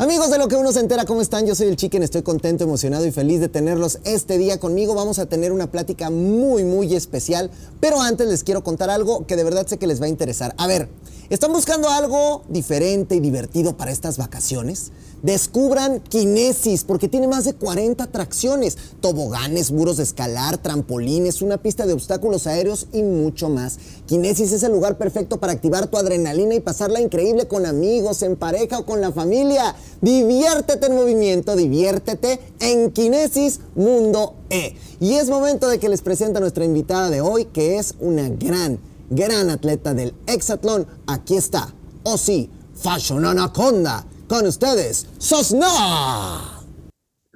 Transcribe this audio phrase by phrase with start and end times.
[0.00, 1.46] Amigos de lo que uno se entera, ¿cómo están?
[1.46, 4.94] Yo soy el Chicken, estoy contento, emocionado y feliz de tenerlos este día conmigo.
[4.94, 9.36] Vamos a tener una plática muy, muy especial, pero antes les quiero contar algo que
[9.36, 10.54] de verdad sé que les va a interesar.
[10.56, 10.88] A ver,
[11.30, 14.92] ¿están buscando algo diferente y divertido para estas vacaciones?
[15.22, 21.86] Descubran Kinesis porque tiene más de 40 atracciones, toboganes, muros de escalar, trampolines, una pista
[21.86, 23.78] de obstáculos aéreos y mucho más.
[24.06, 28.36] Kinesis es el lugar perfecto para activar tu adrenalina y pasarla increíble con amigos, en
[28.36, 29.76] pareja o con la familia.
[30.00, 34.74] Diviértete en movimiento, diviértete en Kinesis Mundo E.
[35.00, 38.30] Y es momento de que les presente a nuestra invitada de hoy, que es una
[38.30, 38.78] gran,
[39.10, 40.86] gran atleta del hexatlón.
[41.06, 41.74] Aquí está,
[42.04, 46.56] oh sí, Fashion Anaconda con ustedes, Sosna.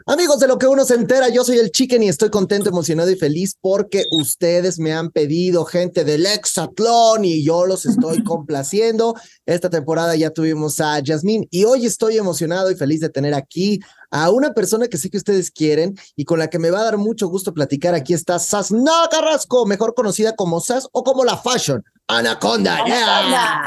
[0.07, 3.11] Amigos de lo que uno se entera, yo soy el Chicken y estoy contento, emocionado
[3.11, 9.15] y feliz porque ustedes me han pedido gente del Exatlón y yo los estoy complaciendo.
[9.47, 13.81] Esta temporada ya tuvimos a Yasmín y hoy estoy emocionado y feliz de tener aquí
[14.15, 16.85] a una persona que sé que ustedes quieren y con la que me va a
[16.85, 17.97] dar mucho gusto platicar.
[17.97, 21.83] Aquí está Sasna Carrasco, mejor conocida como Sas o como la Fashion.
[22.07, 23.65] Anaconda, yeah.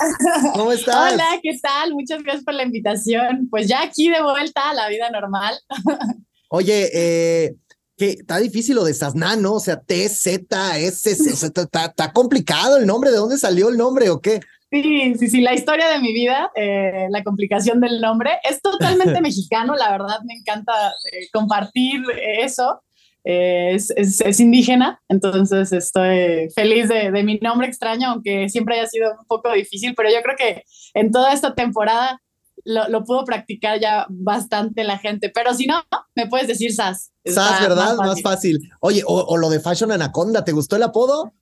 [0.53, 1.13] ¿Cómo estás?
[1.13, 1.93] Hola, ¿qué tal?
[1.93, 3.49] Muchas gracias por la invitación.
[3.51, 5.59] Pues ya aquí de vuelta a la vida normal.
[6.49, 7.55] Oye, eh,
[7.97, 9.55] que está difícil lo de Sasna, ¿no?
[9.55, 13.11] O sea, T, Z, S, está, complicado el nombre.
[13.11, 14.39] ¿De dónde salió el nombre o qué?
[14.69, 19.21] Sí, sí, sí, la historia de mi vida, eh, la complicación del nombre, es totalmente
[19.21, 20.73] mexicano, la verdad me encanta
[21.11, 22.03] eh, compartir
[22.39, 22.81] eso.
[23.29, 28.87] Eh, es, es, indígena, entonces estoy feliz de, de, mi nombre extraño, aunque siempre haya
[28.87, 32.21] sido un poco difícil, pero yo creo que en toda esta temporada
[32.63, 35.83] lo, lo pudo practicar ya bastante la gente, pero si no,
[36.15, 37.11] me puedes decir Sas.
[37.25, 37.97] Sas, ¿verdad?
[37.97, 38.59] Más fácil.
[38.79, 41.33] Oye, o, o, lo de Fashion Anaconda, ¿te gustó el apodo?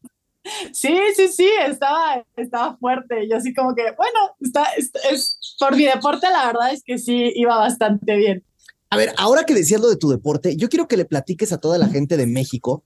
[0.72, 3.28] Sí, sí, sí, estaba, estaba fuerte.
[3.28, 4.66] Yo así como que, bueno, está,
[5.10, 8.44] es, por mi deporte la verdad es que sí iba bastante bien.
[8.90, 11.58] A ver, ahora que decías lo de tu deporte, yo quiero que le platiques a
[11.58, 12.84] toda la gente de México.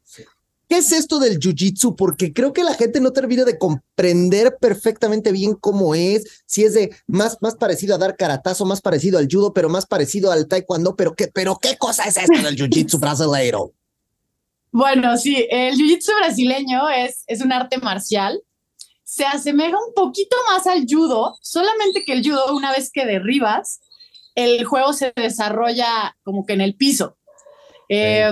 [0.70, 1.96] ¿Qué es esto del jiu-jitsu?
[1.96, 6.76] Porque creo que la gente no termina de comprender perfectamente bien cómo es, si es
[6.76, 10.48] de más, más parecido a dar caratazo, más parecido al judo, pero más parecido al
[10.48, 13.74] taekwondo, pero qué, pero qué cosa es esto del jiu-jitsu brasileiro?
[14.72, 18.42] Bueno, sí, el jiu-jitsu brasileño es, es un arte marcial.
[19.04, 23.80] Se asemeja un poquito más al judo, solamente que el judo, una vez que derribas,
[24.36, 27.18] el juego se desarrolla como que en el piso.
[27.90, 28.32] Eh,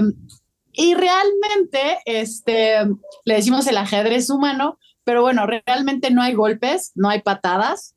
[0.72, 2.86] y realmente, este,
[3.26, 7.96] le decimos el ajedrez humano, pero bueno, realmente no hay golpes, no hay patadas,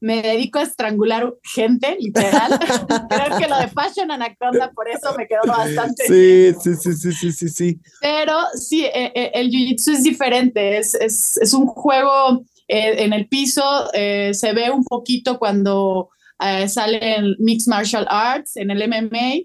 [0.00, 2.58] me dedico a estrangular gente, literal.
[3.08, 7.12] Creo que lo de Fashion Anaconda, por eso me quedó bastante sí, Sí, sí, sí,
[7.12, 7.80] sí, sí, sí.
[8.00, 13.12] Pero sí, eh, eh, el Jiu-Jitsu es diferente, es, es, es un juego eh, en
[13.12, 13.62] el piso,
[13.92, 19.44] eh, se ve un poquito cuando eh, sale el Mixed Martial Arts, en el MMA,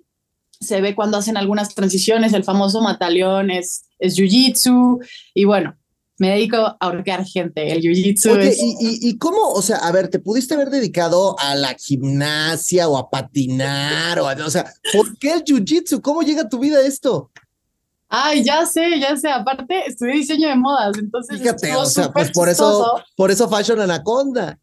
[0.59, 5.75] se ve cuando hacen algunas transiciones, el famoso mataleón es, es Jiu-Jitsu, y bueno,
[6.21, 8.33] me dedico a ahorcar gente, el jiu-jitsu.
[8.33, 8.59] Oye, es...
[8.61, 12.95] y, y, cómo, o sea, a ver, te pudiste haber dedicado a la gimnasia o
[12.95, 15.99] a patinar, o, a, o sea, ¿por qué el jiu-jitsu?
[15.99, 17.31] ¿Cómo llega a tu vida esto?
[18.07, 19.31] Ay, ya sé, ya sé.
[19.31, 21.39] Aparte, estudié diseño de modas, entonces.
[21.39, 24.59] Fíjate, o sea, pues por eso, por eso Fashion Anaconda.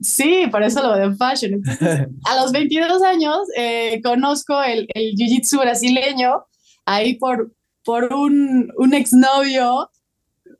[0.00, 1.54] Sí, por eso lo de fashion.
[1.54, 6.46] Entonces, a los 22 años eh, conozco el, el jiu-jitsu brasileño
[6.86, 7.52] ahí por,
[7.84, 9.90] por un, un exnovio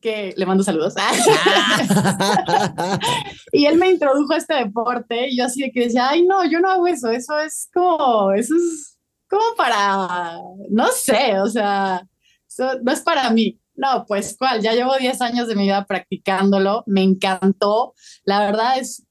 [0.00, 0.94] que le mando saludos.
[3.52, 6.44] y él me introdujo a este deporte y yo así de que decía, ay, no,
[6.50, 10.38] yo no hago eso, eso es como, eso es como para,
[10.70, 12.02] no sé, o sea,
[12.48, 13.58] eso no es para mí.
[13.74, 17.94] No, pues cuál, ya llevo 10 años de mi vida practicándolo, me encantó,
[18.24, 19.06] la verdad es,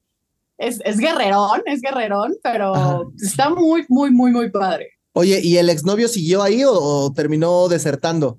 [0.58, 3.00] es, es guerrerón, es guerrerón, pero Ajá.
[3.20, 4.90] está muy, muy, muy, muy padre.
[5.12, 8.38] Oye, ¿y el exnovio siguió ahí o, o terminó desertando?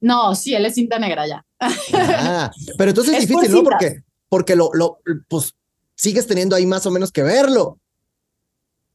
[0.00, 1.44] No, sí, él es cinta negra ya.
[1.60, 3.62] Ah, pero entonces es, es difícil, ¿no?
[3.62, 5.54] Porque, porque lo, lo, pues
[5.94, 7.78] sigues teniendo ahí más o menos que verlo.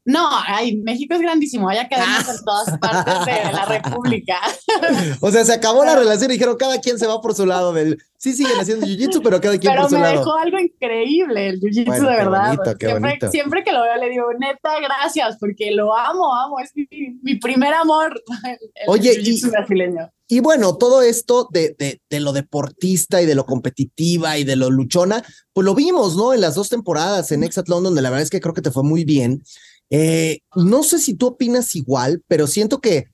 [0.08, 4.40] No, ay, México es grandísimo, hay academias en todas partes de la República.
[5.20, 7.74] o sea, se acabó la relación y dijeron cada quien se va por su lado
[7.74, 7.98] del.
[8.16, 10.06] Sí, siguen haciendo jiu-jitsu, pero cada quien pero por su lado.
[10.06, 12.56] Pero me dejó algo increíble el jiu-jitsu bueno, de verdad.
[12.56, 16.72] Bonito, siempre, siempre, que lo veo le digo, neta, gracias, porque lo amo, amo, es
[16.76, 16.88] mi,
[17.24, 18.22] mi primer amor.
[18.44, 20.12] El, Oye, jiu-jitsu brasileño.
[20.28, 24.56] Y bueno, todo esto de, de, de, lo deportista y de lo competitiva y de
[24.56, 25.24] lo luchona,
[25.54, 26.34] pues lo vimos, ¿no?
[26.34, 28.84] En las dos temporadas en Exatlón, donde la verdad es que creo que te fue
[28.84, 29.44] muy bien.
[29.92, 33.06] Eh, no sé si tú opinas igual, pero siento que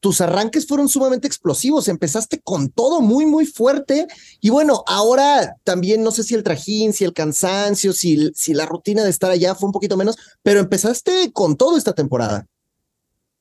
[0.00, 4.08] tus arranques fueron sumamente explosivos, empezaste con todo muy, muy fuerte
[4.40, 8.66] y bueno, ahora también no sé si el trajín, si el cansancio, si, si la
[8.66, 12.44] rutina de estar allá fue un poquito menos, pero empezaste con todo esta temporada.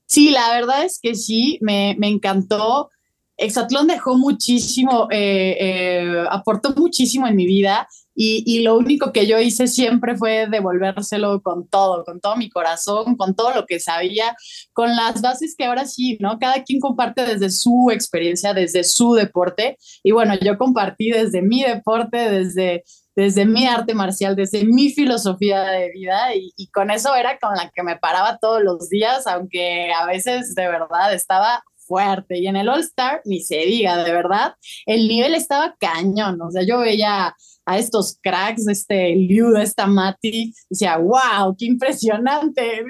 [0.06, 2.90] Sí, la verdad es que sí, me, me encantó.
[3.38, 7.88] Exatlón dejó muchísimo, eh, eh, aportó muchísimo en mi vida
[8.20, 13.16] y, lo único que yo hice siempre fue devolvérselo con todo, con todo mi corazón,
[13.16, 14.36] con todo lo que sabía,
[14.74, 16.40] con las bases que ahora sí, ¿no?
[16.40, 19.78] Cada quien comparte desde su experiencia, desde su deporte.
[20.02, 22.84] Y bueno, yo compartí desde mi deporte, desde,
[23.16, 27.56] desde mi arte marcial, desde mi filosofía de vida y, y con eso era con
[27.56, 32.38] la que me paraba todos los días, aunque a veces de verdad estaba fuerte.
[32.40, 34.54] Y en el All Star, ni se diga, de verdad,
[34.86, 36.42] el nivel estaba cañón.
[36.42, 37.36] O sea, yo veía
[37.66, 42.84] a estos cracks, este Liu, esta Mati, decía, wow, qué impresionante.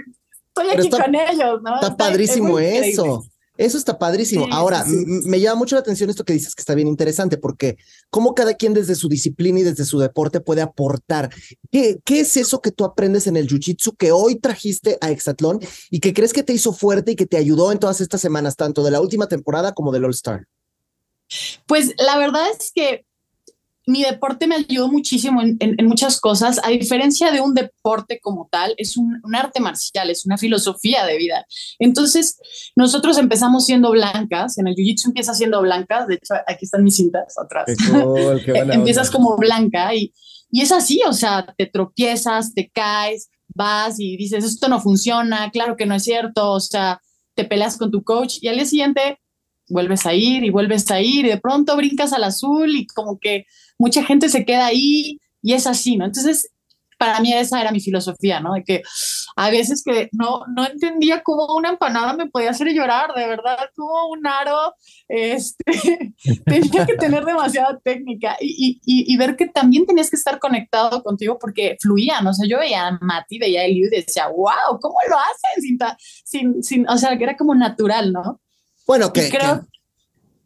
[0.47, 1.75] Estoy aquí con ellos, ¿no?
[1.75, 3.23] Está, padrísimo eso.
[3.57, 4.47] Eso está padrísimo.
[4.51, 7.77] Ahora, me llama mucho la atención esto que dices que está bien interesante, porque
[8.09, 11.29] cómo cada quien desde su disciplina y desde su deporte puede aportar.
[11.71, 15.59] ¿Qué, qué es eso que tú aprendes en el Jiu-Jitsu que hoy trajiste a Exatlón
[15.89, 18.55] y que crees que te hizo fuerte y que te ayudó en todas estas semanas,
[18.55, 20.45] tanto de la última temporada como del All-Star?
[21.65, 23.06] Pues la verdad es que
[23.87, 28.75] mi deporte me ayudó muchísimo en, muchas cosas, a diferencia de un deporte como tal,
[28.77, 31.45] es un, arte marcial, es una filosofía de vida.
[31.79, 32.37] Entonces,
[32.75, 36.97] nosotros empezamos siendo blancas, en el Jiu-Jitsu empieza siendo blancas, de hecho, aquí están mis
[36.97, 37.65] cintas atrás.
[38.73, 40.13] Empiezas como blanca y,
[40.51, 45.49] y es así, o sea, te tropiezas, te caes, vas y dices, esto no funciona,
[45.51, 46.99] claro que no es cierto, o sea,
[47.35, 49.19] te peleas con tu coach y al día siguiente
[49.69, 53.19] vuelves a ir y vuelves a ir y de pronto brincas al azul y como
[53.19, 53.45] que
[53.77, 56.05] mucha gente se queda ahí y es así, ¿no?
[56.05, 56.49] Entonces,
[56.97, 58.53] para mí esa era mi filosofía, ¿no?
[58.53, 58.81] De que
[59.35, 63.69] a veces que no, no entendía cómo una empanada me podía hacer llorar, de verdad,
[63.75, 64.73] como un aro,
[65.07, 65.63] este,
[66.45, 71.03] tenía que tener demasiada técnica y, y, y, ver que también tenías que estar conectado
[71.03, 72.31] contigo porque fluía, ¿no?
[72.31, 75.61] O sea, yo veía a Mati, veía a Eliu y decía, wow, ¿cómo lo hacen?
[75.61, 75.77] Sin,
[76.25, 78.41] sin, sin, o sea, que era como natural, ¿no?
[78.87, 79.67] Bueno, que, creo,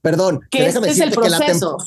[0.01, 1.29] Perdón, que déjame este decirte que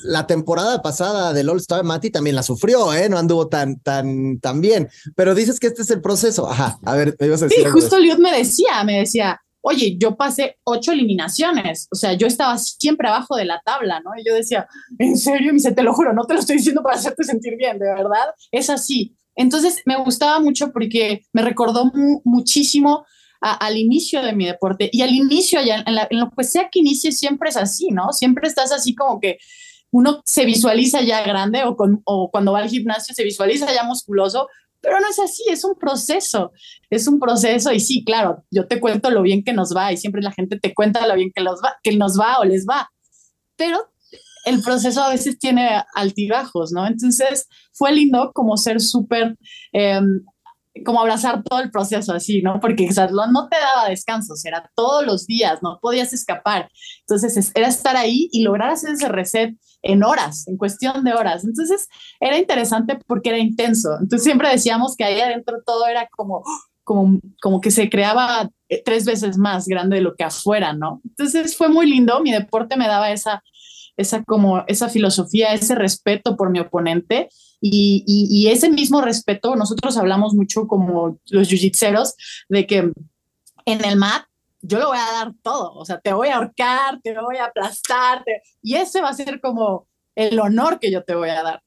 [0.04, 3.08] la, temporada pasada del All Star Mati también la sufrió, ¿eh?
[3.08, 4.88] No anduvo tan, tan, tan bien.
[5.16, 6.48] Pero dices que este es el proceso.
[6.48, 7.64] Ajá, a ver, me ibas a decir.
[7.64, 11.88] Sí, justo Liud me decía, me decía, oye, yo pasé ocho eliminaciones.
[11.90, 14.12] O sea, yo estaba siempre abajo de la tabla, ¿no?
[14.16, 14.68] Y yo decía,
[14.98, 17.56] en serio, me dice, te lo juro, no te lo estoy diciendo para hacerte sentir
[17.56, 18.28] bien, de verdad.
[18.52, 19.16] Es así.
[19.34, 21.90] Entonces me gustaba mucho porque me recordó
[22.22, 23.04] muchísimo
[23.52, 27.12] al inicio de mi deporte y al inicio, allá, en, lo que sea que inicie,
[27.12, 28.12] siempre es así, ¿no?
[28.12, 29.38] Siempre estás así como que
[29.91, 34.49] uno se visualiza ya grande o cuando va al gimnasio se visualiza ya musculoso,
[34.81, 36.52] pero no es así, es un proceso,
[36.91, 39.96] es un proceso y sí, claro, yo te cuento lo bien que nos va y
[39.96, 42.67] siempre la gente te cuenta lo bien que, los va, que nos va o les
[42.67, 42.91] va,
[43.56, 43.79] pero
[44.44, 46.87] el proceso a veces tiene altibajos, ¿no?
[46.87, 49.37] Entonces fue lindo como ser súper
[49.73, 50.23] em,
[50.82, 52.58] como abrazar todo el proceso así, ¿no?
[52.60, 56.68] Porque Exatlón no te daba descansos, era todos los días, no podías escapar.
[57.00, 61.44] Entonces era estar ahí y lograr hacer ese reset en horas, en cuestión de horas.
[61.44, 61.88] Entonces
[62.18, 63.90] era interesante porque era intenso.
[64.00, 66.42] Entonces siempre decíamos que ahí adentro todo era como,
[66.82, 71.00] como, como que se creaba eh, tres veces más grande de lo que afuera, ¿no?
[71.04, 73.44] Entonces fue muy lindo, mi deporte me daba esa,
[73.96, 77.28] esa como, esa filosofía, ese respeto por mi oponente
[77.66, 82.14] y, ese mismo respeto, nosotros hablamos mucho como los jiu-jitseros,
[82.49, 82.93] de que
[83.66, 84.25] en el mat
[84.61, 87.46] yo lo voy a dar todo, o sea, te voy a ahorcar, te voy a
[87.46, 91.62] aplastarte, y ese va a ser como el honor que yo te voy a dar.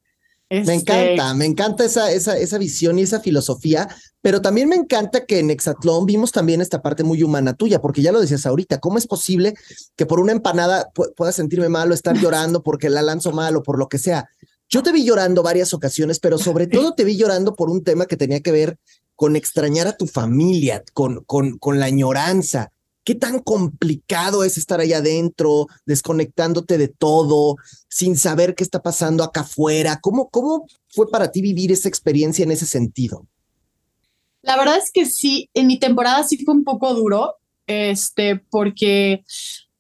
[0.50, 3.90] Me este encanta, me encanta esa, esa, esa visión y esa filosofía,
[4.22, 8.02] pero también me encanta que en Exatlón vimos también esta parte muy humana tuya, porque
[8.02, 9.56] ya lo decías ahorita, ¿cómo es posible
[9.96, 13.64] que por una empanada pueda sentirme mal o estar llorando porque la lanzo mal o
[13.64, 14.30] por lo que sea?
[14.70, 18.06] Yo te vi llorando varias ocasiones, pero sobre todo te vi llorando por un tema
[18.06, 18.78] que tenía que ver
[19.16, 22.72] con extrañar a tu familia, con, con, con la añoranza.
[23.06, 27.56] ¿Qué tan complicado es estar allá adentro, desconectándote de todo,
[27.88, 30.00] sin saber qué está pasando acá afuera?
[30.02, 33.26] ¿Cómo, ¿Cómo fue para ti vivir esa experiencia en ese sentido?
[34.42, 39.24] La verdad es que sí, en mi temporada sí fue un poco duro, este, porque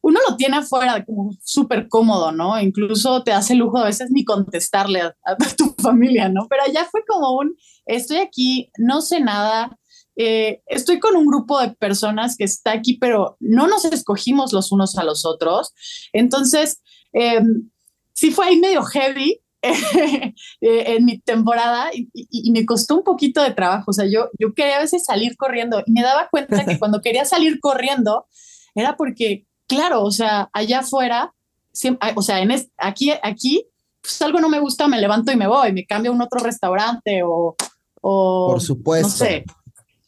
[0.08, 2.58] uno lo tiene afuera como súper cómodo, ¿no?
[2.62, 5.14] Incluso te hace lujo a veces ni contestarle a,
[5.58, 6.48] tu familia, ¿no?
[6.50, 9.78] Pero allá fue como un, estoy aquí, no sé nada,
[10.16, 14.72] eh, estoy con un grupo de personas que está aquí, pero no nos escogimos los
[14.72, 15.74] unos a los otros.
[16.14, 17.70] Entonces, em,
[18.14, 23.44] sí fue ahí medio heavy, eh, en mi temporada y, y, me costó un poquito
[23.44, 23.92] de trabajo.
[23.92, 27.02] O sea, yo, yo quería a veces salir corriendo y me daba cuenta que cuando
[27.02, 28.26] quería salir corriendo
[28.74, 31.34] era porque claro, o sea, allá afuera,
[32.16, 33.66] o sea, en aquí, aquí,
[34.02, 36.40] pues algo no me gusta, me levanto y me voy, me cambio a un otro
[36.40, 37.56] restaurante o,
[38.02, 39.08] o Por supuesto.
[39.08, 39.46] no sé.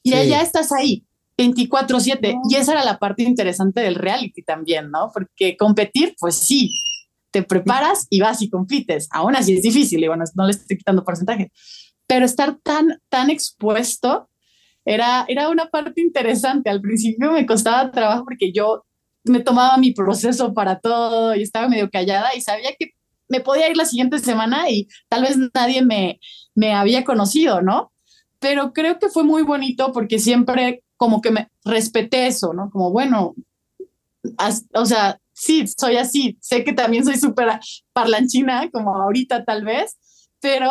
[0.01, 1.03] Y allá estás ahí,
[1.37, 2.39] 24/7.
[2.49, 5.11] Y esa era la parte interesante del reality también, ¿no?
[5.13, 6.71] Porque competir, pues sí,
[7.31, 9.07] te preparas y vas y compites.
[9.11, 11.51] Aún así es difícil y bueno, no le estoy quitando porcentaje.
[12.07, 14.29] Pero estar tan, tan expuesto
[14.85, 16.69] era, era una parte interesante.
[16.69, 18.85] Al principio me costaba trabajo porque yo
[19.29, 22.91] me tomaba mi proceso para todo y estaba medio callada y sabía que
[23.29, 26.19] me podía ir la siguiente semana y tal vez nadie me,
[26.55, 27.93] me había conocido, ¿no?
[28.39, 32.69] Pero creo que fue muy bonito porque siempre como que me respeté eso, ¿no?
[32.71, 33.36] Como, bueno,
[34.74, 36.38] o sea, sí, soy así.
[36.41, 37.59] Sé que también soy súper
[37.93, 39.98] parlanchina, como ahorita tal vez,
[40.41, 40.69] pero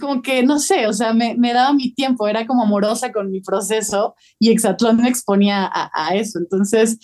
[0.00, 3.30] como que, no sé, o sea, me, me, daba mi tiempo, era como amorosa con
[3.30, 6.38] mi proceso y Exatlón me exponía a eso.
[6.38, 6.98] Entonces,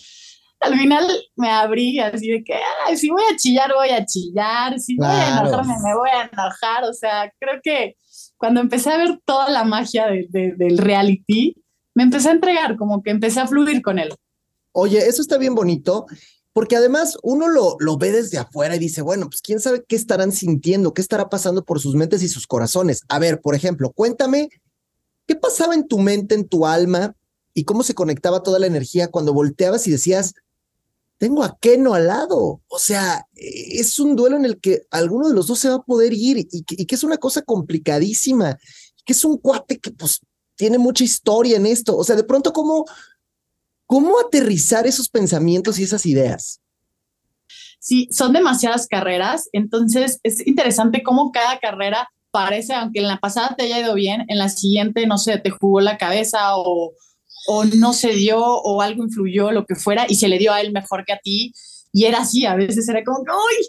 [0.61, 2.55] al final me abrí así de que,
[2.97, 6.85] si voy a chillar, voy a chillar, si voy a enojarme, me voy a enojar.
[6.85, 7.97] O sea, creo que
[8.37, 11.57] cuando empecé a ver toda la magia de, del reality,
[11.95, 14.15] me empecé a entregar, como que empecé a fluir con él.
[14.73, 16.07] Oye, eso está bien bonito.
[16.53, 19.95] Porque además uno lo, lo ve desde afuera y dice, bueno, pues quién sabe qué
[19.95, 23.03] estarán sintiendo, qué estará pasando por sus mentes y sus corazones.
[23.09, 24.49] A ver, por ejemplo, cuéntame,
[25.27, 27.15] ¿qué pasaba en tu mente, en tu alma
[27.53, 30.33] y cómo se conectaba toda la energía cuando volteabas y decías,
[31.19, 32.61] tengo a Keno al lado?
[32.69, 35.83] O sea, es un duelo en el que alguno de los dos se va a
[35.83, 38.59] poder ir y que, y que es una cosa complicadísima,
[39.05, 40.21] que es un cuate que pues
[40.57, 41.97] tiene mucha historia en esto.
[41.97, 42.87] O sea, de pronto, ¿cómo,
[43.87, 46.61] ¿Cómo aterrizar esos pensamientos y esas ideas?
[47.79, 53.55] Sí, son demasiadas carreras, entonces es interesante cómo cada carrera parece, aunque en la pasada
[53.57, 56.95] te haya ido bien, en la siguiente, no sé, te jugó la cabeza o,
[57.47, 60.61] o no se dio o algo influyó, lo que fuera, y se le dio a
[60.61, 61.53] él mejor que a ti.
[61.93, 63.67] Y era así, a veces era como, ¡ay!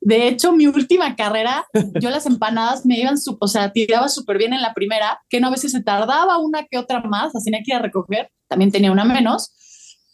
[0.00, 1.66] De hecho, mi última carrera,
[2.00, 5.48] yo las empanadas me iban, o sea, tiraba súper bien en la primera, que no
[5.48, 8.70] a veces se tardaba una que otra más, así no que ir a recoger, también
[8.70, 9.52] tenía una menos,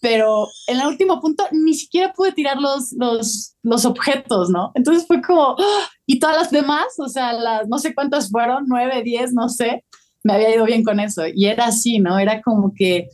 [0.00, 4.72] pero en el último punto ni siquiera pude tirar los, los, los objetos, ¿no?
[4.74, 5.88] Entonces fue como, ¡ah!
[6.06, 9.84] y todas las demás, o sea, las no sé cuántas fueron, nueve, diez, no sé,
[10.22, 11.24] me había ido bien con eso.
[11.26, 12.18] Y era así, ¿no?
[12.18, 13.08] Era como que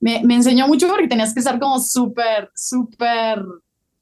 [0.00, 3.42] me, me enseñó mucho porque tenías que estar como súper, súper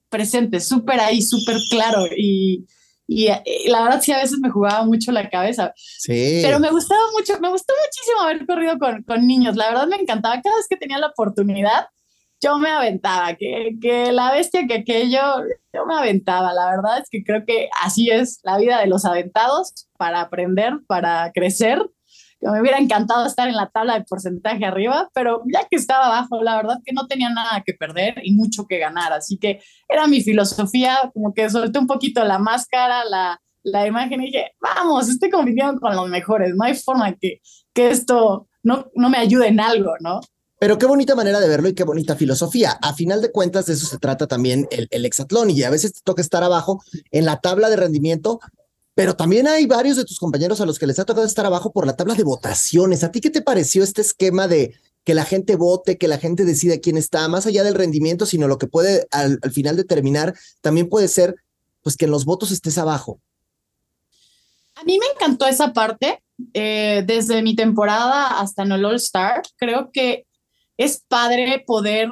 [0.08, 2.06] presente, súper ahí, súper claro.
[2.16, 2.66] Y,
[3.06, 3.28] y,
[3.68, 5.72] la verdad sí a veces me jugaba mucho la cabeza.
[5.76, 6.40] Sí.
[6.42, 9.56] Pero me gustaba mucho, me gustó muchísimo haber corrido con, con niños.
[9.56, 11.86] La verdad me encantaba cada vez que tenía la oportunidad.
[12.38, 15.20] Yo me aventaba, que, que la bestia, que aquello,
[15.72, 16.52] yo me aventaba.
[16.52, 20.74] La verdad es que creo que así es la vida de los aventados para aprender,
[20.86, 21.80] para crecer
[22.40, 26.42] me hubiera encantado estar en la tabla de porcentaje arriba, pero ya que estaba abajo,
[26.42, 29.12] la verdad que no tenía nada que perder y mucho que ganar.
[29.12, 34.22] Así que era mi filosofía, como que solté un poquito la máscara, la, la imagen
[34.22, 37.40] y dije, vamos, estoy compitiendo con los mejores, no hay forma que,
[37.72, 40.20] que esto no, no me ayude en algo, ¿no?
[40.58, 42.78] Pero qué bonita manera de verlo y qué bonita filosofía.
[42.80, 45.92] A final de cuentas, de eso se trata también el, el hexatlón y a veces
[45.92, 48.40] te toca estar abajo en la tabla de rendimiento,
[48.96, 51.70] pero también hay varios de tus compañeros a los que les ha tocado estar abajo
[51.70, 53.04] por la tabla de votaciones.
[53.04, 54.74] ¿A ti qué te pareció este esquema de
[55.04, 58.48] que la gente vote, que la gente decida quién está, más allá del rendimiento, sino
[58.48, 61.36] lo que puede al, final determinar, también puede ser
[61.82, 63.20] pues que en los votos estés abajo?
[64.76, 66.22] A mí me encantó esa parte,
[66.54, 69.42] eh, desde mi temporada hasta en el All Star.
[69.56, 70.26] Creo que
[70.78, 72.08] es padre poder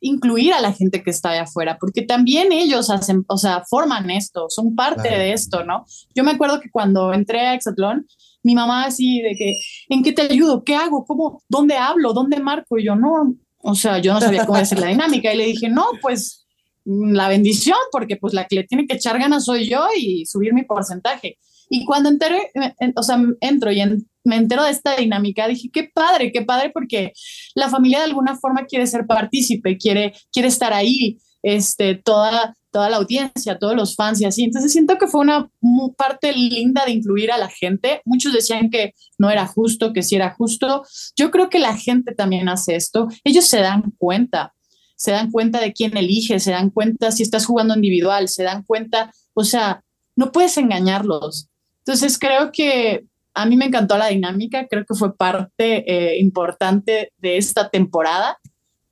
[0.00, 4.10] incluir a la gente que está allá afuera, porque también ellos hacen, o sea, forman
[4.10, 5.84] esto, son parte de esto, ¿no?
[6.14, 8.06] Yo me acuerdo que cuando entré a Exatlón,
[8.42, 9.54] mi mamá así de que,
[9.88, 10.64] ¿en qué te ayudo?
[10.64, 11.04] ¿Qué hago?
[11.04, 11.42] ¿Cómo?
[11.48, 12.12] ¿Dónde hablo?
[12.12, 12.78] ¿Dónde marco?
[12.78, 15.68] Y yo, no, o sea, yo no sabía cómo hacer la dinámica y le dije,
[15.68, 16.46] no, pues
[16.84, 20.54] la bendición, porque pues la que le tiene que echar ganas soy yo y subir
[20.54, 21.38] mi porcentaje.
[21.72, 22.50] Y cuando entré,
[22.96, 23.80] o sea, entro y
[24.24, 27.12] me entero de esta dinámica, dije, qué padre, qué padre, porque
[27.54, 32.90] la familia de alguna forma quiere ser partícipe, quiere, quiere estar ahí, este, toda, toda
[32.90, 34.42] la audiencia, todos los fans y así.
[34.42, 35.48] Entonces siento que fue una
[35.96, 38.02] parte linda de incluir a la gente.
[38.04, 40.84] Muchos decían que no era justo, que sí era justo.
[41.16, 43.06] Yo creo que la gente también hace esto.
[43.22, 44.54] Ellos se dan cuenta,
[44.96, 48.64] se dan cuenta de quién elige, se dan cuenta si estás jugando individual, se dan
[48.64, 49.84] cuenta, o sea,
[50.16, 51.49] no puedes engañarlos.
[51.84, 57.12] Entonces creo que a mí me encantó la dinámica, creo que fue parte eh, importante
[57.18, 58.38] de esta temporada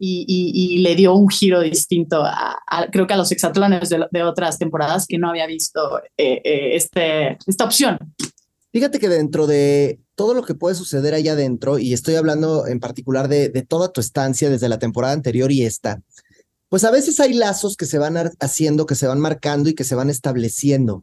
[0.00, 2.56] y, le dio un giro distinto a,
[2.92, 7.36] creo que a los exatlones de, otras temporadas que no había visto eh, eh, este,
[7.46, 7.98] esta opción.
[8.72, 12.78] Fíjate que dentro de todo lo que puede suceder allá adentro, y estoy hablando en
[12.80, 16.00] particular de, de toda tu estancia desde la temporada anterior y esta,
[16.68, 19.84] pues a veces hay lazos que se van haciendo, que se van marcando y que
[19.84, 21.02] se van estableciendo.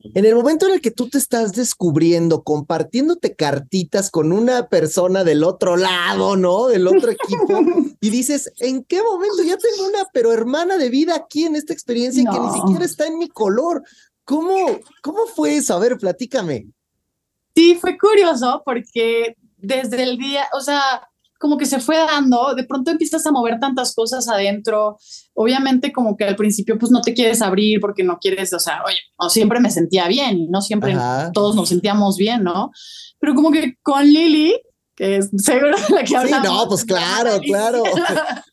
[0.00, 5.24] En el momento en el que tú te estás descubriendo, compartiéndote cartitas con una persona
[5.24, 6.68] del otro lado, ¿no?
[6.68, 7.58] Del otro equipo,
[8.00, 11.72] y dices, ¿en qué momento ya tengo una, pero hermana de vida aquí en esta
[11.72, 13.82] experiencia que ni siquiera está en mi color?
[14.24, 15.74] ¿Cómo, cómo fue eso?
[15.74, 16.68] A ver, platícame.
[17.56, 22.64] Sí, fue curioso porque desde el día, o sea, como que se fue dando, de
[22.64, 24.98] pronto empiezas a mover tantas cosas adentro,
[25.34, 28.82] obviamente como que al principio pues no te quieres abrir porque no quieres, o sea,
[28.84, 30.96] oye, no siempre me sentía bien y no siempre
[31.32, 32.70] todos nos sentíamos bien, ¿no?
[33.20, 34.60] Pero como que con Lili,
[34.96, 36.48] que es seguro la que hablamos.
[36.48, 37.82] Sí, no, pues claro, claro.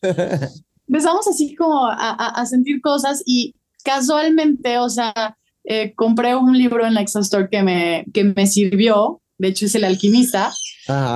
[0.88, 6.86] empezamos así como a, a, sentir cosas y casualmente, o sea, eh, compré un libro
[6.86, 10.52] en la Extra Store que me, que me sirvió, de hecho es El Alquimista,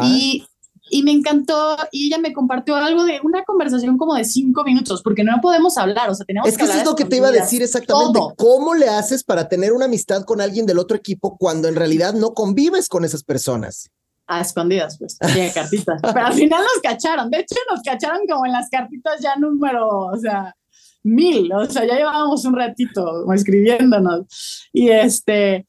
[0.03, 0.45] y
[0.91, 5.03] y me encantó y ella me compartió algo de una conversación como de cinco minutos,
[5.03, 7.29] porque no podemos hablar, o sea, tenemos es que, eso es lo que te iba
[7.29, 8.19] a decir exactamente.
[8.37, 12.13] ¿Cómo le haces para tener una amistad con alguien del otro equipo cuando en realidad
[12.13, 13.91] no convives con esas personas?
[14.27, 16.01] A escondidas, pues, tiene cartitas.
[16.15, 17.31] Pero al final nos cacharon.
[17.31, 20.55] De hecho, nos cacharon como en las cartitas ya número, o sea,
[21.03, 21.53] mil.
[21.53, 24.69] O sea, ya llevábamos un ratito escribiéndonos.
[24.73, 25.67] Y este,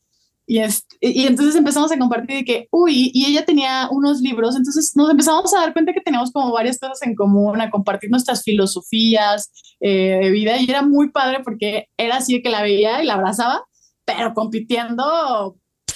[0.52, 0.60] y,
[1.00, 5.10] y entonces empezamos a compartir de que, uy, y ella tenía unos libros, entonces nos
[5.10, 9.50] empezamos a dar cuenta que teníamos como varias cosas en común, a compartir nuestras filosofías
[9.80, 13.14] eh, de vida, y era muy padre porque era así que la veía y la
[13.14, 13.64] abrazaba,
[14.04, 15.56] pero compitiendo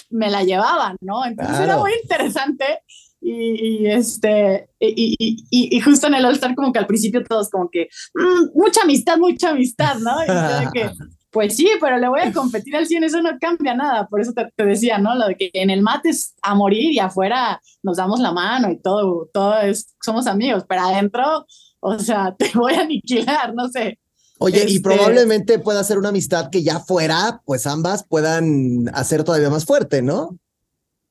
[0.10, 1.26] me la llevaban, ¿no?
[1.26, 2.80] Entonces era muy interesante.
[3.20, 7.50] Y, este y, y, y, justo en el All Star como que al principio todos
[7.50, 10.92] como que mm, mucha amistad mucha amistad no y que
[11.36, 14.08] pues sí, pero le voy a competir al 100, eso no cambia nada.
[14.08, 15.16] Por eso te, decía, ¿no?
[15.16, 18.72] Lo de que en el mate es a morir y afuera nos damos la mano
[18.72, 21.46] y todo, todo es, somos amigos, pero adentro,
[21.82, 24.00] o sea, te voy a aniquilar, no sé.
[24.40, 29.26] Oye, y este probablemente pueda ser una amistad que ya fuera, pues ambas puedan hacer
[29.26, 30.40] todavía más fuerte, ¿no?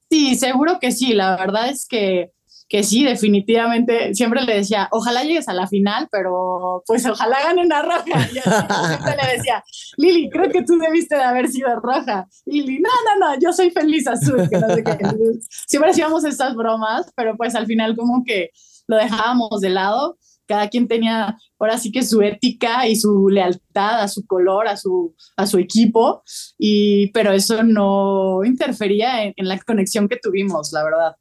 [0.09, 1.12] Sí, seguro que sí.
[1.12, 2.33] La verdad es que
[2.68, 7.62] que sí, definitivamente, siempre le decía, ojalá llegues a la final, pero pues ojalá gane
[7.62, 8.28] una roja.
[8.30, 9.62] Y siempre le decía,
[9.97, 12.26] Lili, creo que tú debiste de haber sido roja.
[12.47, 14.49] Lili, no, no, no, yo soy feliz azul.
[14.49, 14.97] Que no sé qué.
[15.67, 18.50] Siempre hacíamos estas bromas, pero pues al final como que
[18.86, 20.19] lo dejábamos de lado.
[20.47, 24.76] Cada quien tenía ahora sí que su ética y su lealtad a su color, a
[24.76, 26.23] su, a su equipo,
[26.58, 31.17] y, pero eso no interfería en la conexión que tuvimos, la verdad.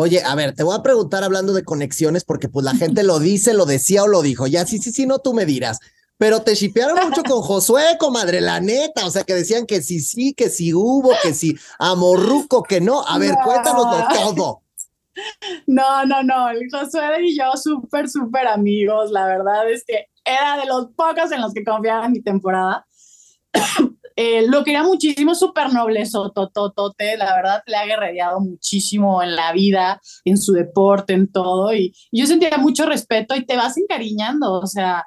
[0.00, 3.18] Oye, a ver, te voy a preguntar hablando de conexiones, porque pues la gente lo
[3.18, 4.46] dice, lo decía o lo dijo.
[4.46, 5.80] Ya, sí, sí, sí, no, tú me dirás.
[6.18, 9.06] Pero te shipearon mucho con Josué, comadre, la neta.
[9.06, 13.04] O sea, que decían que sí, sí, que sí hubo, que sí, amorruco, que no.
[13.08, 14.62] A ver, cuéntanoslo todo.
[15.66, 16.46] No, no, no.
[16.70, 19.10] Josué y yo súper, súper amigos.
[19.10, 22.86] La verdad es que era de los pocos en los que confiaba en mi temporada.
[24.20, 29.52] Eh, lo quería muchísimo, súper noble, tototote, la verdad le ha guerrereado muchísimo en la
[29.52, 34.54] vida, en su deporte, en todo, y, yo sentía mucho respeto y te vas encariñando,
[34.54, 35.06] o sea,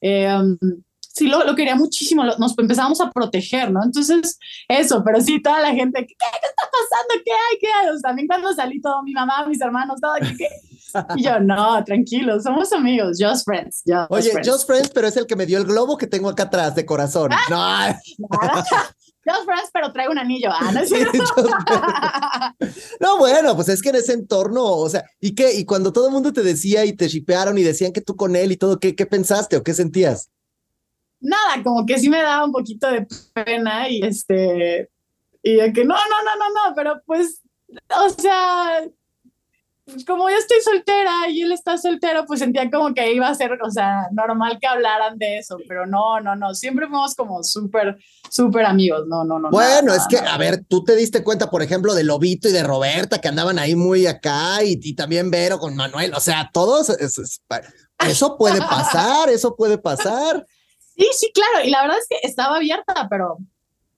[0.00, 0.56] em,
[1.00, 3.84] sí lo, lo, quería muchísimo, nos empezamos a proteger, ¿no?
[3.84, 4.38] Entonces,
[4.68, 7.22] eso, pero sí, toda la gente, ¿qué, qué está pasando?
[7.26, 7.58] ¿Qué hay?
[7.60, 8.00] ¿Qué hay?
[8.00, 10.48] también cuando salí todo, mi mamá, mis hermanos, todo, ¿qué, qué?
[11.16, 13.82] Y yo, no, tranquilo, somos amigos, just friends.
[13.86, 16.44] Just Oye, just friends, pero es el que me dio el globo que tengo acá
[16.44, 17.30] atrás de corazón.
[17.32, 18.28] Ah, no.
[19.26, 20.50] Just friends, pero traigo un anillo.
[20.52, 20.80] Ah, no,
[23.00, 25.52] no, bueno, pues es que en ese entorno, o sea, ¿y qué?
[25.52, 28.36] Y cuando todo el mundo te decía y te shipearon y decían que tú con
[28.36, 30.30] él y todo, ¿qué, qué pensaste o qué sentías?
[31.18, 34.90] Nada, como que sí me daba un poquito de pena y este,
[35.42, 37.42] y de que no, no, no, no, no, pero pues,
[37.98, 38.84] o sea,
[40.04, 43.56] como yo estoy soltera y él está soltero, pues sentía como que iba a ser,
[43.62, 47.96] o sea, normal que hablaran de eso, pero no, no, no, siempre fuimos como súper,
[48.28, 49.50] súper amigos, no, no, no.
[49.50, 52.64] Bueno, es que, a ver, tú te diste cuenta, por ejemplo, de Lobito y de
[52.64, 56.90] Roberta, que andaban ahí muy acá, y, y también Vero con Manuel, o sea, todos,
[56.90, 60.44] eso, puede pasar, eso puede pasar.
[60.96, 63.38] Sí, sí, claro, y la verdad es que estaba abierta, pero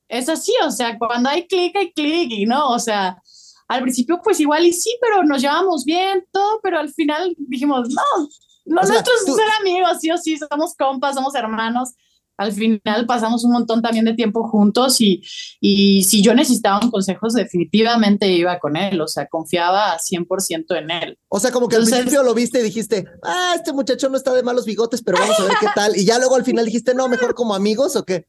[0.07, 3.23] es así, o sea, cuando hay clic, hay clic, y no, o sea
[3.69, 7.89] al principio pues igual y sí, pero nos llevamos bien, todo, pero al final dijimos,
[7.91, 8.29] no,
[8.65, 11.95] nosotros ser amigos, sí o sí, somos compas, somos hermanos.
[12.37, 15.23] Al final pasamos un montón también de tiempo juntos y,
[15.61, 20.91] y si yo necesitaba un consejo, definitivamente iba con él, o sea, confiaba 100% en
[20.93, 21.19] él.
[21.29, 24.33] O sea, como que al principio lo viste y dijiste, ah, este muchacho no está
[24.35, 25.97] de malos bigotes, pero vamos a ver qué tal.
[25.97, 28.25] Y ya luego al final dijiste, no, mejor como amigos o qué.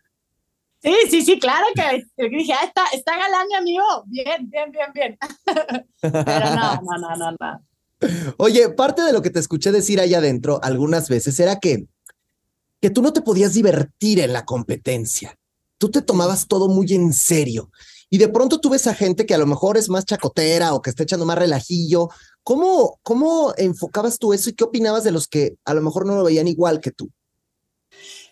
[0.81, 4.03] Sí, sí, sí, claro que, dije, ah, está, está galán mi amigo.
[4.05, 5.17] Bien, bien, bien, bien.
[6.01, 7.65] Pero no, no, no, no, no.
[8.37, 11.85] Oye, parte de lo que te escuché decir allá adentro algunas veces era que
[12.81, 15.37] que tú no te podías divertir en la competencia.
[15.77, 17.71] Tú te tomabas todo muy en serio.
[18.09, 20.81] Y de pronto tú ves a gente que a lo mejor es más chacotera o
[20.81, 22.09] que está echando más relajillo.
[22.43, 26.15] ¿Cómo, cómo enfocabas tú eso y qué opinabas de los que a lo mejor no
[26.15, 27.11] lo veían igual que tú?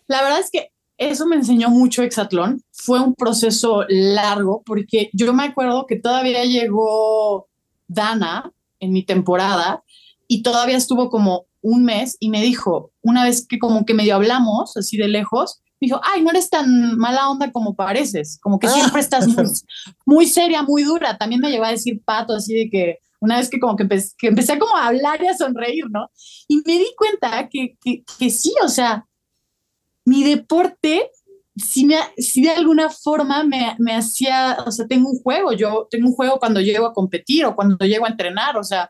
[0.08, 2.64] La verdad es que eso me enseñó mucho Exatlón.
[2.72, 7.48] Fue un proceso largo porque yo me acuerdo que todavía llegó
[7.88, 9.84] Dana en mi temporada
[10.28, 14.16] y todavía estuvo como un mes y me dijo, una vez que como que medio
[14.16, 18.58] hablamos así de lejos, me dijo, ay, no eres tan mala onda como pareces, como
[18.58, 19.28] que siempre estás
[20.06, 21.18] muy, seria, muy dura.
[21.18, 24.14] También me llegó a decir Pato así de que una vez que como que, empecé,
[24.18, 26.10] que empecé como a hablar y a sonreír, ¿no?
[26.48, 29.07] Y me di cuenta que, que, que sí, o sea,
[30.08, 31.12] mi deporte
[31.58, 35.88] si, me, si de alguna forma me, me, hacía, o sea, tengo un juego, yo
[35.92, 38.90] tengo un juego cuando llego a competir o cuando llego a entrenar, o sea,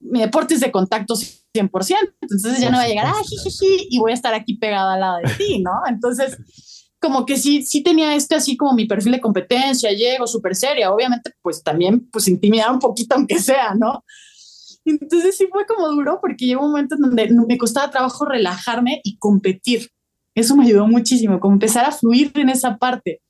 [0.00, 3.98] mi deporte es de contacto 100%, entonces ya no va a llegar, ah, jiji, y
[3.98, 5.72] voy a estar aquí pegada al lado de ti, ¿no?
[5.88, 6.38] Entonces,
[6.98, 10.92] como que sí, sí tenía este así como mi perfil de competencia, llego súper seria,
[10.92, 14.04] obviamente, pues también, pues intimidar un poquito, aunque sea, ¿no?
[14.84, 19.00] Entonces sí fue como duro porque llegó un momento en donde me costaba trabajo relajarme
[19.04, 19.90] y competir.
[20.34, 23.20] Eso me ayudó muchísimo, como empezar a fluir en esa parte,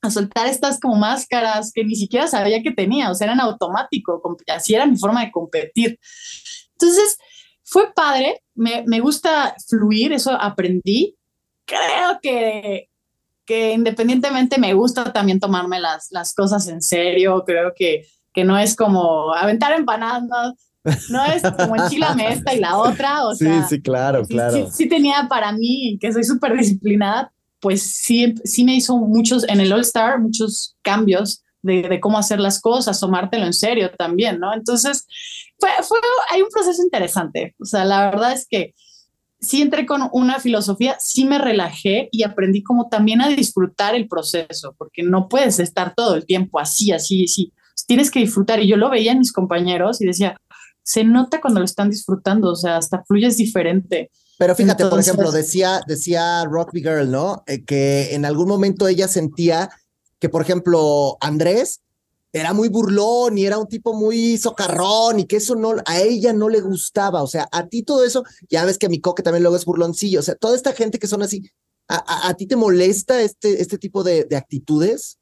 [0.00, 4.20] a soltar estas como máscaras que ni siquiera sabía que tenía, o sea, eran automático,
[4.48, 5.98] así era mi forma de competir.
[6.72, 7.18] Entonces,
[7.64, 11.16] fue padre, me, me gusta fluir, eso aprendí.
[11.64, 12.88] Creo que,
[13.44, 18.58] que independientemente me gusta también tomarme las, las cosas en serio, creo que, que no
[18.58, 20.54] es como aventar empanadas, no
[20.84, 23.62] es como enchilame esta y la otra, o sea.
[23.62, 24.70] Sí, sí, claro, claro.
[24.70, 29.60] Sí, tenía para mí, que soy súper disciplinada, pues sí, sí me hizo muchos, en
[29.60, 34.40] el All Star, muchos cambios de, de, cómo hacer las cosas, tomártelo en serio también,
[34.40, 34.52] ¿no?
[34.52, 35.06] Entonces,
[35.58, 35.98] fue, fue,
[36.30, 38.74] hay un proceso interesante, o sea, la verdad es que
[39.42, 44.08] sí entré con una filosofía, sí me relajé y aprendí como también a disfrutar el
[44.08, 47.52] proceso, porque no puedes estar todo el tiempo así, así, así.
[47.86, 48.60] Tienes que disfrutar.
[48.60, 50.36] Y yo lo veía en mis compañeros y decía,
[50.82, 54.10] se nota cuando lo están disfrutando, o sea, hasta fluyes diferente.
[54.38, 57.44] Pero fíjate, por ejemplo, decía, decía Rugby Girl, ¿no?
[57.46, 59.70] Eh, que en algún momento ella sentía
[60.18, 61.80] que, por ejemplo, Andrés
[62.32, 66.32] era muy burlón y era un tipo muy socarrón y que eso no, a ella
[66.32, 67.22] no le gustaba.
[67.22, 70.20] O sea, a ti todo eso, ya ves que mi coque también luego es burloncillo.
[70.20, 71.50] O sea, toda esta gente que son así,
[71.88, 75.18] ¿a, ti te molesta este, este tipo de, de actitudes?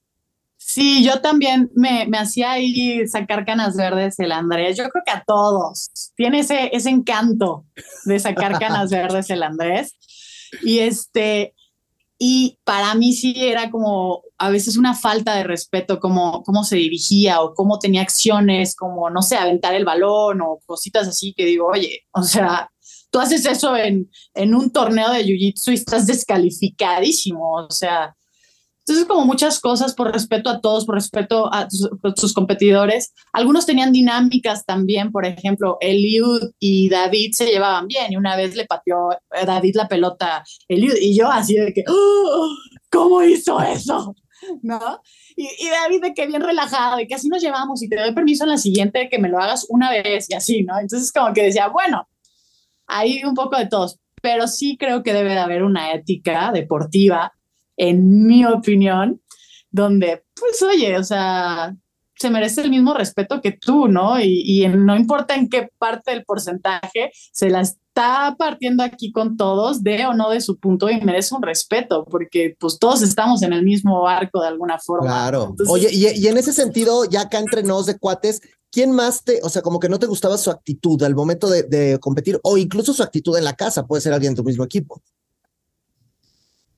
[0.73, 4.77] Sí, yo también me, me hacía ahí sacar canas verdes el Andrés.
[4.77, 5.91] Yo creo que a todos.
[6.15, 7.67] Tiene ese, ese encanto
[8.05, 9.97] de sacar canas verdes el Andrés.
[10.63, 11.57] Y este,
[12.21, 16.77] y para mí sí era como a veces una falta de respeto, como cómo se
[16.77, 21.47] dirigía o cómo tenía acciones, como, no sé, aventar el balón o cositas así que
[21.47, 22.71] digo, oye, o sea,
[23.11, 28.15] tú haces eso en, en un torneo de Jiu-Jitsu y estás descalificadísimo, o sea,
[28.91, 33.15] entonces, como muchas cosas por respeto a todos, por respeto a sus, competidores.
[33.33, 38.57] Algunos tenían dinámicas también, por ejemplo, Eliud y David se llevaban bien y una vez
[38.57, 42.49] le pateó eh, David la pelota Eliud y yo así de que, ¡Oh!
[42.91, 44.17] ¿cómo hizo eso?
[44.63, 45.01] ¿No?
[45.37, 48.13] Y, y, David de que bien relajado y que así nos llevamos y te doy
[48.13, 50.81] permiso en la siguiente que me lo hagas una vez y así, ¿no?
[50.81, 52.09] Entonces como que decía, bueno,
[52.89, 57.33] hay un poco de todos, pero sí creo que debe de haber una ética deportiva
[57.81, 59.23] en mi opinión,
[59.71, 61.75] donde, pues, oye, o sea,
[62.15, 64.21] se merece el mismo respeto que tú, ¿no?
[64.21, 69.83] Y, no importa en qué parte del porcentaje, se la está partiendo aquí con todos,
[69.83, 73.55] de o no de su punto, y merece un respeto, porque pues todos estamos en
[73.55, 75.07] el mismo barco de alguna forma.
[75.07, 75.55] Claro.
[75.69, 79.49] Oye, y, en ese sentido, ya acá entre nos de cuates, ¿quién más te, o
[79.49, 82.93] sea, como que no te gustaba su actitud al momento de, de competir, o incluso
[82.93, 85.03] su actitud en la casa, puede ser alguien de tu mismo equipo?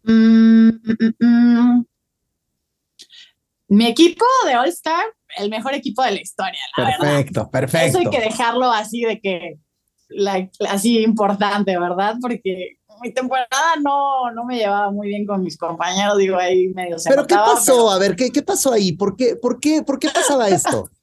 [0.05, 1.85] Mm, mm, mm,
[3.69, 5.05] Mi equipo de All Star,
[5.37, 9.21] el mejor equipo de la historia, la perfecto, Perfecto, Eso hay que dejarlo así de
[9.21, 9.59] que,
[10.69, 12.17] así importante, ¿verdad?
[12.21, 16.99] Porque mi temporada no, no me llevaba muy bien con mis compañeros, digo, ahí medio
[16.99, 17.91] se ¿Pero qué pasó?
[17.91, 18.93] A ver, ¿qué, ¿qué pasó ahí?
[18.93, 20.89] ¿Por qué, por qué, por qué pasaba esto?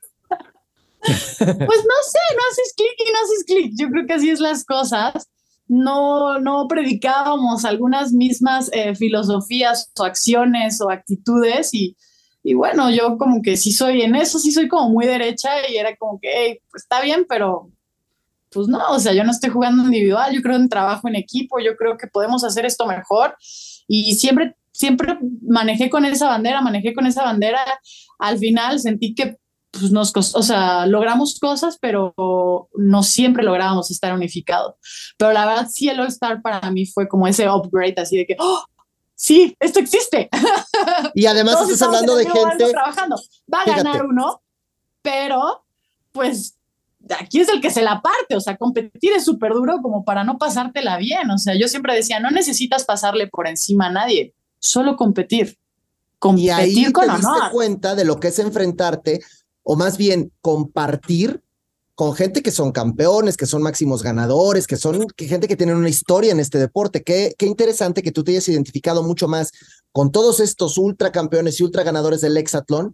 [1.02, 3.74] pues no sé, no haces clic y no haces clic.
[3.78, 5.30] Yo creo que así es las cosas
[5.70, 11.96] no, no predicábamos algunas mismas eh, filosofías o acciones o actitudes y,
[12.44, 15.78] y, bueno, yo como que sí soy, en eso sí soy como muy derecha y
[15.78, 17.70] era como que, pues está bien, pero
[18.52, 21.60] pues no, o sea, yo no estoy jugando individual, yo creo en trabajo en equipo,
[21.60, 23.36] yo creo que podemos hacer esto mejor
[23.88, 27.60] y siempre, siempre manejé con esa bandera, manejé con esa bandera,
[28.18, 29.38] al final sentí que
[29.72, 32.14] pues nos costó, o sea, logramos cosas, pero
[32.76, 34.76] no siempre lográbamos estar unificados.
[35.18, 38.36] Pero la verdad, sí, el All-Star para mí fue como ese upgrade, así de que,
[38.40, 38.64] ¡oh!
[39.16, 40.30] Sí, esto existe.
[41.14, 42.72] Y además estás hablando de gente.
[42.72, 43.18] Trabajando.
[43.54, 44.42] Va a ganar uno,
[45.02, 45.66] pero
[46.12, 46.56] pues
[47.18, 50.24] aquí es el que se la parte, o sea, competir es súper duro como para
[50.24, 54.34] no pasártela bien, o sea, yo siempre decía, no necesitas pasarle por encima a nadie,
[54.60, 55.58] solo competir.
[56.20, 59.22] Competir y ahí con te diste cuenta de lo que es enfrentarte,
[59.64, 61.44] o más bien compartir
[61.96, 65.90] con gente que son campeones, que son máximos ganadores, que son gente que tiene una
[65.90, 67.04] historia en este deporte.
[67.04, 69.52] Qué, qué interesante que tú te hayas identificado mucho más
[69.92, 72.94] con todos estos ultra campeones y ultra ganadores del hexatlón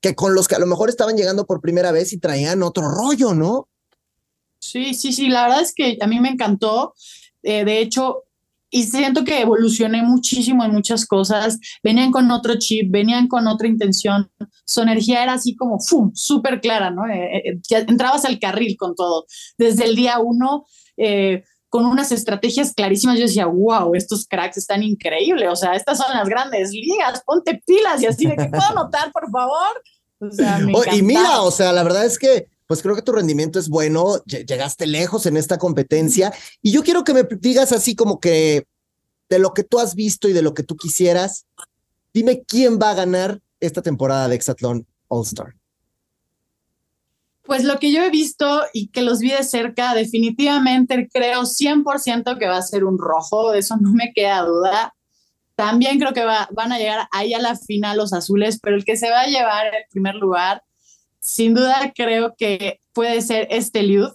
[0.00, 2.88] que con los que a lo mejor estaban llegando por primera vez y traían otro
[2.88, 3.68] rollo, ¿no?
[4.58, 6.94] Sí, sí, sí, la verdad es que a mí me encantó.
[7.42, 8.24] Eh, de hecho,
[8.70, 11.58] y siento que evolucioné muchísimo en muchas cosas.
[11.82, 14.30] Venían con otro chip, venían con otra intención.
[14.64, 17.06] Su energía era así como, ¡fum!, súper clara, ¿no?
[17.06, 19.26] Eh, eh, ya entrabas al carril con todo.
[19.56, 20.66] Desde el día uno,
[21.68, 25.48] con unas estrategias clarísimas, yo decía, wow, estos cracks están increíbles.
[25.50, 29.12] O sea, estas son las grandes ligas, ponte pilas y así de que puedo notar,
[29.12, 29.82] por favor.
[30.18, 33.12] O sea, me y mira, o sea, la verdad es que pues creo que tu
[33.12, 37.94] rendimiento es bueno, llegaste lejos en esta competencia y yo quiero que me digas así
[37.94, 38.66] como que
[39.28, 41.46] de lo que tú has visto y de lo que tú quisieras,
[42.12, 45.54] dime quién va a ganar esta temporada de Exatlón All Star.
[47.42, 52.38] Pues lo que yo he visto y que los vi de cerca, definitivamente creo 100%
[52.38, 54.94] que va a ser un rojo, de eso no me queda duda.
[55.54, 58.96] También creo que van a llegar ahí a la final los azules, pero el que
[58.96, 60.62] se va a llevar el primer lugar,
[61.26, 64.12] sin duda creo que puede ser este Liud,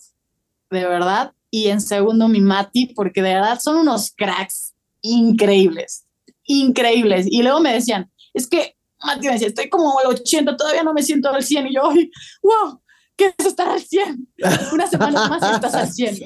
[0.69, 1.33] de verdad.
[1.49, 6.05] Y en segundo mi Mati, porque de verdad son unos cracks increíbles,
[6.45, 7.27] increíbles.
[7.29, 10.93] Y luego me decían, es que Mati me decía, estoy como al 80, todavía no
[10.93, 11.67] me siento al 100.
[11.67, 12.81] Y yo, wow,
[13.17, 14.27] ¿qué es estar al 100?
[14.71, 16.17] Una semana más y estás al 100.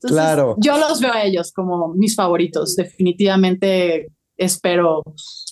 [0.00, 0.56] claro.
[0.58, 2.76] Yo los veo a ellos como mis favoritos.
[2.76, 5.02] Definitivamente espero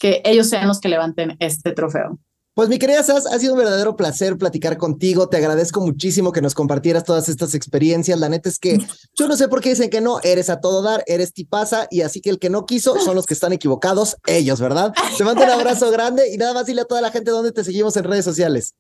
[0.01, 2.19] que ellos sean los que levanten este trofeo.
[2.59, 5.29] Pues mi querida Sas, ha sido un verdadero placer platicar contigo.
[5.29, 8.19] Te agradezco muchísimo que nos compartieras todas estas experiencias.
[8.19, 8.79] La neta es que
[9.15, 12.01] yo no sé por qué dicen que no, eres a todo dar, eres tipaza y
[12.01, 14.93] así que el que no quiso son los que están equivocados, ellos, ¿verdad?
[15.17, 17.63] Te mando un abrazo grande y nada más dile a toda la gente dónde te
[17.63, 18.75] seguimos en redes sociales.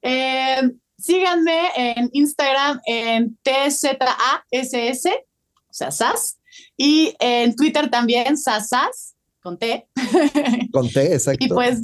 [0.00, 0.62] Eh,
[0.98, 5.04] síganme en Instagram en TZASS,
[5.68, 6.38] o sea, SAS,
[6.78, 9.86] y en Twitter también, SASAS, con T.
[10.72, 11.44] Con T, exacto.
[11.44, 11.80] Y pues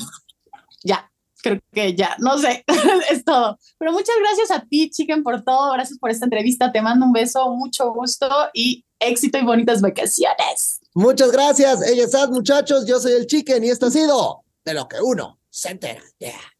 [0.85, 1.11] ya,
[1.42, 2.64] creo que ya, no sé,
[3.11, 3.59] es todo.
[3.79, 5.73] Pero muchas gracias a ti, Chicken, por todo.
[5.73, 6.73] Gracias por esta entrevista.
[6.73, 10.81] Te mando un beso, mucho gusto y éxito y bonitas vacaciones.
[10.95, 11.83] Muchas gracias.
[11.87, 12.87] Ella es muchachos.
[12.87, 16.03] Yo soy el Chicken y esto ha sido de lo que uno se entera.
[16.18, 16.52] Yeah.